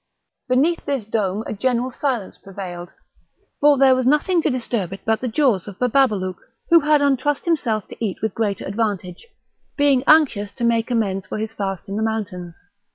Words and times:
Beneath 0.47 0.83
this 0.87 1.05
dome 1.05 1.43
a 1.45 1.53
general 1.53 1.91
silence 1.91 2.35
prevailed, 2.35 2.91
for 3.59 3.77
there 3.77 3.93
was 3.95 4.07
nothing 4.07 4.41
to 4.41 4.49
disturb 4.49 4.91
it 4.93 5.01
but 5.05 5.21
the 5.21 5.27
jaws 5.27 5.67
of 5.67 5.77
Bababalouk, 5.77 6.37
who 6.71 6.79
had 6.79 7.01
untrussed 7.01 7.45
himself 7.45 7.87
to 7.89 8.03
eat 8.03 8.19
with 8.19 8.33
greater 8.33 8.65
advantage, 8.65 9.27
being 9.77 10.03
anxious 10.07 10.51
to 10.53 10.63
make 10.63 10.89
amends 10.89 11.27
for 11.27 11.37
his 11.37 11.53
fast 11.53 11.87
in 11.87 11.97
the 11.97 12.01
mountains. 12.01 12.65